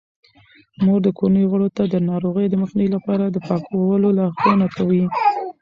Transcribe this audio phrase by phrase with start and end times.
[0.83, 5.03] مور د کورنۍ غړو ته د ناروغیو د مخنیوي لپاره د پاکولو لارښوونه کوي.